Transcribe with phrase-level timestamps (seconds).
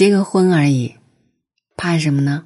[0.00, 0.94] 结个婚而已，
[1.76, 2.42] 怕什么呢？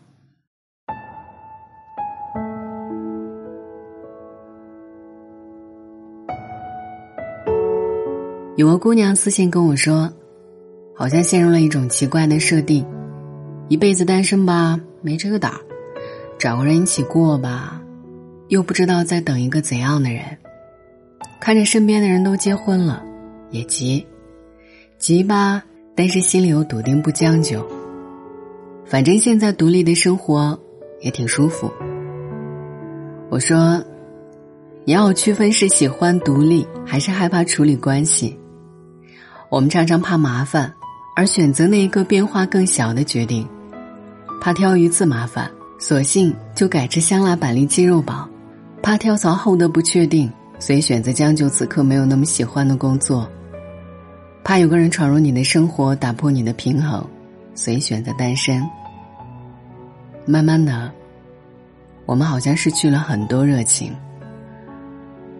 [8.56, 10.12] 有个姑娘私信跟我说，
[10.96, 12.84] 好像陷入了一种奇怪的设定：
[13.68, 15.58] 一辈子单身吧，没这个胆儿；
[16.36, 17.80] 找个人一起过吧，
[18.48, 20.24] 又不知道在等一个怎样的人。
[21.40, 23.00] 看着身边的人都结婚了，
[23.52, 24.04] 也急，
[24.98, 25.64] 急吧，
[25.94, 27.64] 但是心里又笃定不将就。
[28.84, 30.58] 反正现在独立的生活
[31.00, 31.70] 也挺舒服。
[33.30, 33.82] 我说，
[34.84, 38.38] 你要区分是喜欢独立，还是害怕处理关系。
[39.50, 40.72] 我们常常怕麻烦，
[41.16, 43.46] 而选择那一个变化更小的决定；
[44.40, 48.28] 怕挑一次麻烦，索性就改吃香辣板栗鸡肉堡；
[48.82, 53.26] 怕跳槽后的不确定，所以选择将就此刻没有那么喜欢的工作；
[54.44, 57.04] 怕有个人闯入你的生活，打破你的平衡，
[57.54, 58.62] 所以选择单身。
[60.26, 60.92] 慢慢的，
[62.06, 63.90] 我们好像失去了很多热情。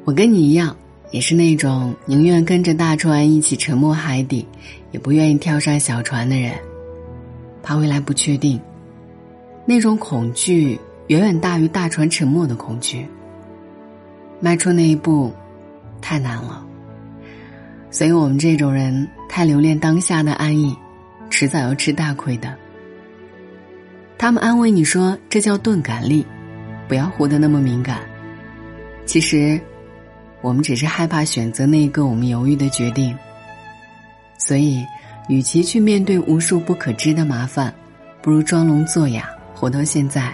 [0.04, 0.74] 我跟你一样。
[1.10, 4.44] 也是那种宁愿跟着大船一起沉没海底，
[4.90, 6.52] 也不愿意跳上小船的人，
[7.62, 8.60] 怕未来不确定，
[9.64, 13.06] 那种恐惧远远大于大船沉没的恐惧。
[14.40, 15.32] 迈出那一步，
[16.00, 16.63] 太难了。
[17.94, 20.76] 所以我们这种人太留恋当下的安逸，
[21.30, 22.52] 迟早要吃大亏的。
[24.18, 26.26] 他们安慰你说这叫钝感力，
[26.88, 28.00] 不要活得那么敏感。
[29.06, 29.60] 其实。
[30.40, 33.16] 我们只是害怕选择那个我们犹豫的决定，
[34.36, 34.84] 所以，
[35.26, 37.72] 与其去面对无数不可知的麻烦，
[38.20, 40.30] 不如装聋作哑，活到现在。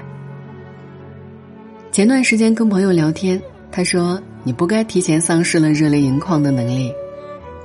[1.93, 6.93] 前段时间跟朋友聊天，他说：“你不该提前丧失了热泪盈眶的能力，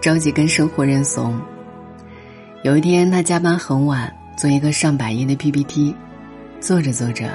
[0.06, 1.42] 着急跟生活认怂。”
[2.62, 5.96] 有一天，他加班很晚，做一个上百页的 PPT，
[6.60, 7.28] 做着做着，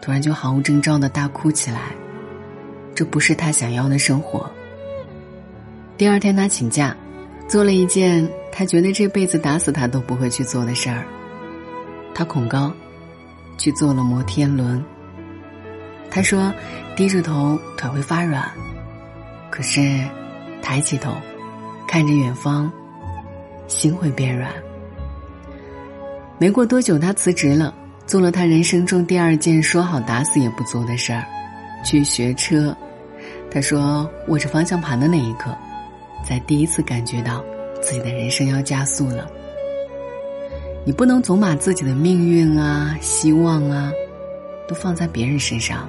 [0.00, 1.80] 突然就毫无征兆的大哭起来。
[2.94, 4.48] 这不是他想要的生活。
[5.96, 6.96] 第二天，他请假，
[7.48, 11.04] 做了一件他觉得这辈子打死他都不会去做的事儿。
[12.14, 12.72] 他恐高，
[13.58, 14.80] 去坐了摩天轮。
[16.08, 16.54] 他说
[16.94, 18.48] ：“低着头腿会发软，
[19.50, 20.00] 可是
[20.60, 21.16] 抬起头，
[21.92, 22.72] 看着远方，
[23.68, 24.50] 心会变软。”
[26.40, 27.74] 没过多久，他辞职了，
[28.06, 31.22] 做了他人生中第二件说好打死也不做的事儿。
[31.84, 32.74] 去学车，
[33.50, 35.54] 他说握着方向盘的那一刻，
[36.26, 37.44] 在第一次感觉到
[37.82, 39.30] 自己的人生要加速了。
[40.86, 43.92] 你不能总把自己的命运啊、希望啊，
[44.66, 45.86] 都放在别人身上。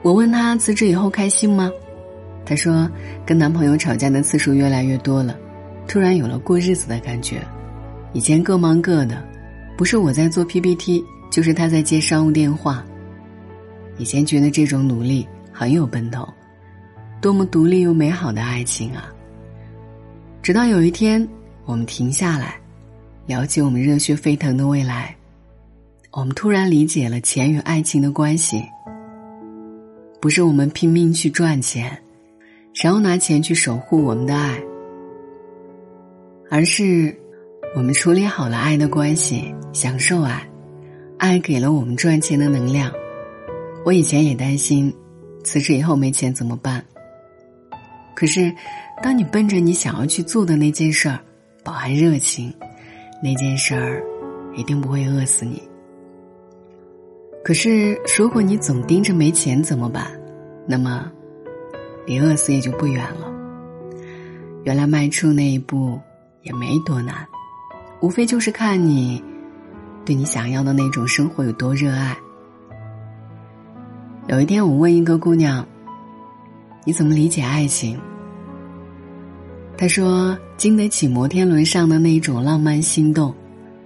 [0.00, 1.70] 我问他辞职以后开心吗？
[2.46, 2.88] 她说
[3.26, 5.36] 跟男朋友吵架的次数越来越多了，
[5.88, 7.42] 突然有了过日子的感觉。
[8.12, 9.22] 以前各忙各的，
[9.76, 12.82] 不是我在做 PPT，就是他在接商务电话。
[13.98, 16.26] 以前觉得这种努力很有奔头，
[17.20, 19.12] 多么独立又美好的爱情啊！
[20.40, 21.26] 直到有一天，
[21.64, 22.54] 我们停下来，
[23.26, 25.14] 了解我们热血沸腾的未来，
[26.12, 28.64] 我们突然理解了钱与爱情的关系。
[30.20, 31.98] 不是我们拼命去赚钱，
[32.76, 34.62] 想要拿钱去守护我们的爱，
[36.50, 37.16] 而是
[37.74, 40.46] 我们处理好了爱的关系，享受爱，
[41.16, 42.92] 爱给了我们赚钱的能量。
[43.82, 44.94] 我以前也担心，
[45.42, 46.84] 辞职以后没钱怎么办。
[48.14, 48.52] 可是，
[49.02, 51.18] 当你奔着你想要去做的那件事儿，
[51.64, 52.52] 饱含热情，
[53.22, 54.04] 那件事儿
[54.54, 55.62] 一定不会饿死你。
[57.42, 60.10] 可是，如果你总盯着没钱怎么办？
[60.68, 61.10] 那么，
[62.06, 63.32] 离饿死也就不远了。
[64.64, 66.00] 原来迈出那一步
[66.42, 67.26] 也没多难，
[68.00, 69.22] 无非就是看你
[70.04, 72.16] 对你想要的那种生活有多热爱。
[74.28, 75.66] 有一天，我问一个姑娘
[76.84, 77.98] ：“你怎么理解爱情？”
[79.78, 83.32] 她说：“经得起摩天轮上的那一种浪漫心动，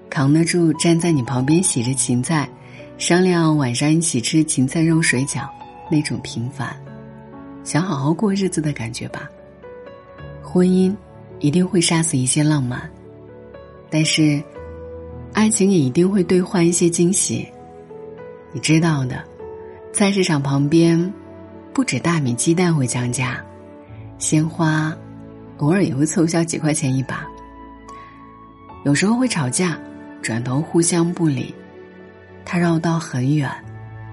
[0.09, 2.49] 扛得住站在你旁边洗着芹菜，
[2.97, 5.47] 商量晚上一起吃芹菜肉水饺
[5.91, 6.75] 那种平凡，
[7.63, 9.29] 想好好过日子的感觉吧。
[10.43, 10.95] 婚姻
[11.39, 12.91] 一定会杀死一些浪漫，
[13.89, 14.43] 但是
[15.33, 17.47] 爱情也一定会兑换一些惊喜，
[18.53, 19.23] 你知道的。”
[19.93, 21.13] 菜市场旁边，
[21.73, 23.45] 不止大米、鸡蛋会降价，
[24.19, 24.97] 鲜花
[25.59, 27.27] 偶尔也会凑销几块钱一把。
[28.85, 29.77] 有时候会吵架，
[30.23, 31.53] 转头互相不理。
[32.45, 33.51] 他绕道很远，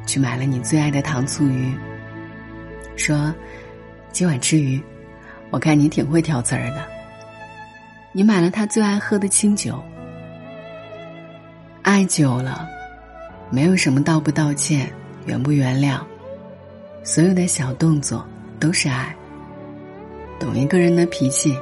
[0.05, 1.73] 去买了你最爱的糖醋鱼，
[2.97, 3.33] 说
[4.11, 4.81] ：“今晚吃鱼，
[5.51, 6.85] 我看你挺会挑刺儿的。”
[8.11, 9.79] 你买了他最爱喝的清酒，
[11.83, 12.67] 爱久了，
[13.51, 14.91] 没有什么道不道歉、
[15.25, 15.99] 原不原谅，
[17.03, 18.27] 所有的小动作
[18.59, 19.15] 都是爱。
[20.39, 21.55] 懂一个人的脾气，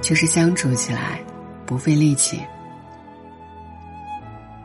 [0.00, 1.20] 就是相处起来
[1.64, 2.40] 不费力气。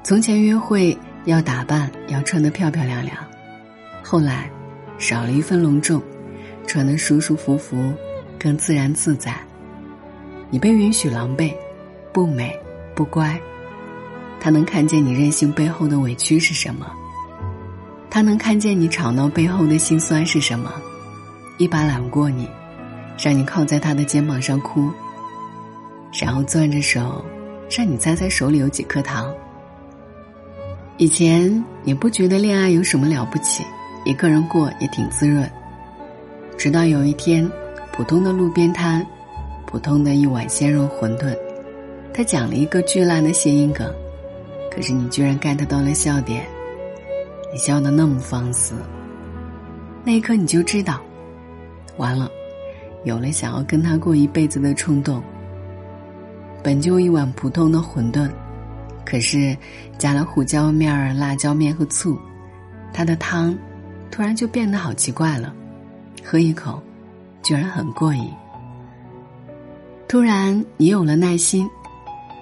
[0.04, 3.16] 从前约会要打扮，要穿得漂漂亮亮，
[4.04, 4.50] 后来
[5.02, 6.00] 少了一份隆重，
[6.68, 7.92] 穿得舒舒服服，
[8.40, 9.36] 更自然自在。
[10.52, 11.52] 你被允许狼狈，
[12.14, 12.56] 不美
[12.94, 13.36] 不乖。
[14.40, 16.86] 他能看见你任性背后的委屈是什么？
[18.12, 20.72] 他能看见你吵闹背后的心酸是什么？
[21.58, 22.48] 一把揽过你，
[23.18, 24.92] 让你靠在他的肩膀上哭，
[26.14, 27.26] 然后攥着手，
[27.76, 29.34] 让你猜猜手里有几颗糖。
[30.98, 33.64] 以前你不觉得恋爱有什么了不起，
[34.06, 35.50] 一个人过也挺滋润。
[36.58, 37.50] 直到有一天，
[37.92, 39.06] 普通的路边摊，
[39.66, 41.36] 普通的一碗鲜肉馄饨，
[42.14, 43.92] 他讲了一个巨烂的谐音梗。
[44.74, 46.46] 可是你居然 get 到了笑点，
[47.52, 48.74] 你笑得那么放肆。
[50.04, 51.00] 那一刻你就知道，
[51.98, 52.30] 完了，
[53.04, 55.22] 有了想要跟他过一辈子的冲动。
[56.64, 58.30] 本就一碗普通的馄饨，
[59.04, 59.58] 可是
[59.98, 62.18] 加了胡椒面、辣椒面和醋，
[62.94, 63.58] 它的汤
[64.12, 65.54] 突然就变得好奇怪了，
[66.24, 66.84] 喝一口，
[67.42, 68.30] 居然很过瘾。
[70.08, 71.68] 突然，你有了耐心。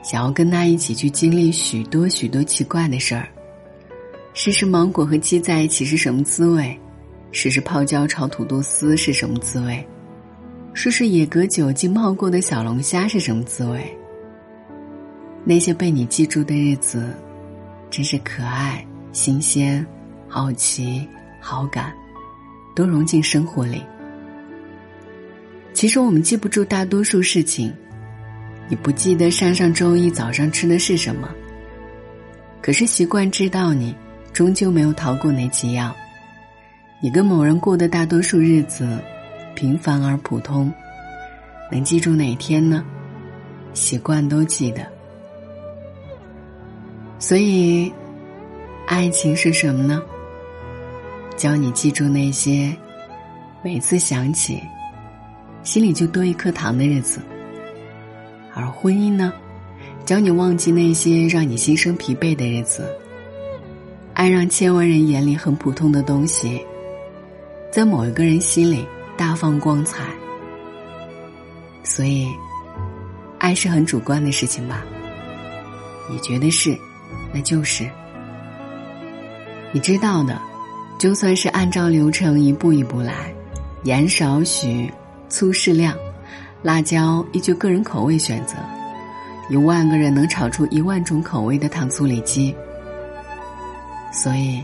[0.02, 3.28] 想要跟他一起去经历许多许多奇怪的事儿，
[4.34, 6.76] 试试芒果和鸡在一起是什么滋味，
[7.34, 9.86] 试试泡椒炒土豆丝是什么滋味，
[10.74, 13.94] 试试野格酒浸泡过的小龙虾是什么滋味。
[15.44, 17.14] 那些被你记住的日子，
[17.90, 19.86] 真是可爱、新鲜、
[20.30, 21.06] 好奇、
[21.40, 21.94] 好感，
[22.76, 23.84] 都融进生活里。
[25.74, 27.74] 其实我们记不住大多数事情。
[28.68, 31.30] 你不记得上上周一早上吃的是什么？
[32.62, 33.96] 可是习惯知道你，
[34.32, 35.96] 终究没有逃过那几样。
[37.02, 39.00] 你跟某人过的大多数日子，
[39.56, 40.72] 平凡而普通，
[41.72, 42.86] 能记住哪天呢？
[43.74, 44.86] 习惯都记得。
[47.18, 47.92] 所以，
[48.86, 50.02] 爱情是什么呢？
[51.40, 52.76] 教你记住那些，
[53.64, 54.62] 每次想起，
[55.64, 57.22] 心里就多一颗糖的日子。
[58.54, 59.32] 而婚姻呢，
[60.06, 62.94] 教你忘记那些让你心生疲惫的日子。
[64.14, 66.62] 爱让千万人眼里很普通的东西，
[67.72, 68.86] 在某一个人心里
[69.16, 70.04] 大放光彩。
[71.86, 72.28] 所以，
[73.38, 74.84] 爱是很主观的事情吧？
[76.10, 76.78] 你觉得是，
[77.34, 77.90] 那就是。
[79.72, 80.38] 你知道的，
[81.00, 83.34] 就算是按照流程一步一步来，
[83.86, 84.92] 盐少许，
[85.30, 85.96] 醋适量。
[86.62, 88.58] 辣椒依据个人口味选择，
[89.50, 92.54] 一万个人能炒出一万种口味的糖醋里脊。
[94.12, 94.62] 所以，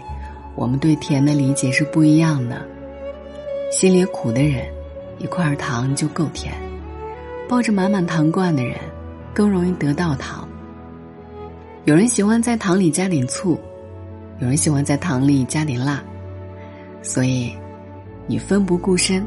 [0.55, 2.61] 我们对甜的理解是不一样的。
[3.71, 4.65] 心里苦的人，
[5.19, 6.53] 一块糖就够甜；
[7.47, 8.77] 抱着满满糖罐的人，
[9.33, 10.45] 更容易得到糖。
[11.85, 13.57] 有人喜欢在糖里加点醋，
[14.41, 16.03] 有人喜欢在糖里加点辣。
[17.06, 17.56] 所以，
[18.25, 19.24] 你奋不顾身，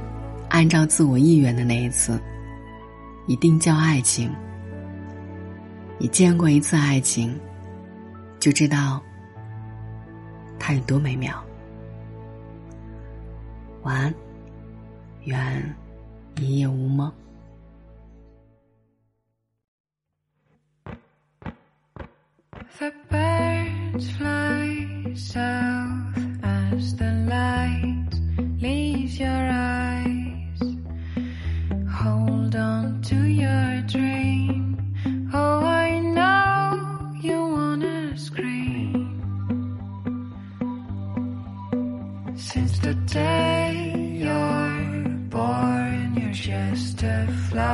[0.49, 2.21] 按照自我意愿的那一次。
[3.29, 4.35] 一定叫爱情。
[5.97, 7.39] 你见过一次爱情，
[8.41, 9.01] 就知道
[10.59, 11.41] 它有多美妙。
[13.83, 14.15] 晚安，
[15.25, 15.77] 愿
[16.41, 17.13] 一夜无梦。
[47.01, 47.68] butterfly.